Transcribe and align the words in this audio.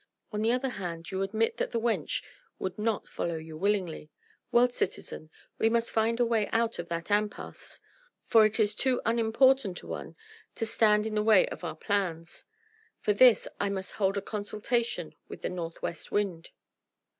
On 0.31 0.41
the 0.41 0.51
other 0.51 0.69
hand 0.69 1.11
you 1.11 1.21
admit 1.21 1.57
that 1.57 1.69
the 1.69 1.79
wench 1.79 2.23
would 2.57 2.79
not 2.79 3.07
follow 3.07 3.35
you 3.37 3.55
willingly 3.55 4.09
Well, 4.51 4.67
citizen, 4.67 5.29
we 5.59 5.69
must 5.69 5.91
find 5.91 6.19
a 6.19 6.25
way 6.25 6.47
out 6.47 6.79
of 6.79 6.87
that 6.89 7.11
impasse, 7.11 7.79
for 8.25 8.43
it 8.43 8.59
is 8.59 8.73
too 8.73 8.99
unimportant 9.05 9.83
an 9.83 9.89
one 9.89 10.15
to 10.55 10.65
stand 10.65 11.05
in 11.05 11.13
the 11.13 11.21
way 11.21 11.47
of 11.49 11.63
our 11.63 11.75
plans: 11.75 12.45
for 12.99 13.13
this 13.13 13.47
I 13.59 13.69
must 13.69 13.91
hold 13.91 14.17
a 14.17 14.23
consultation 14.23 15.13
with 15.27 15.43
the 15.43 15.49
North 15.49 15.83
West 15.83 16.11
wind." 16.11 16.49